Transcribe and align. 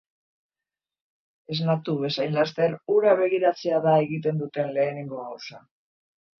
Esnatu 1.55 1.95
bezain 1.99 2.33
laster, 2.39 2.75
hura 2.95 3.15
begiratzea 3.21 3.85
da 3.87 3.95
egiten 4.09 4.43
duten 4.43 4.77
lehenengo 4.81 5.25
gauza. 5.31 5.65